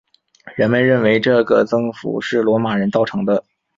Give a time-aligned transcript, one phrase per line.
[0.55, 3.45] 人们认为这个增幅是罗马人造成的。